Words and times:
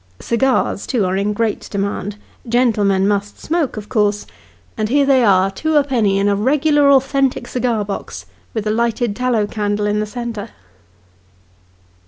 Cigars, 0.19 0.87
too, 0.87 1.05
are 1.05 1.15
in 1.15 1.31
great 1.31 1.67
demand; 1.69 2.15
gentlemen 2.49 3.07
must 3.07 3.37
smoke, 3.39 3.77
of 3.77 3.87
course, 3.87 4.25
and 4.75 4.89
here 4.89 5.05
they 5.05 5.23
are, 5.23 5.51
two 5.51 5.75
a 5.77 5.83
penny, 5.83 6.17
in 6.17 6.27
a 6.27 6.35
regular 6.35 6.89
authentic 6.89 7.47
cigar 7.47 7.85
box, 7.85 8.25
with 8.51 8.65
a 8.65 8.71
lighted 8.71 9.15
tallow 9.15 9.45
candle 9.45 9.85
in 9.85 9.99
the 9.99 10.07
centre. 10.07 10.49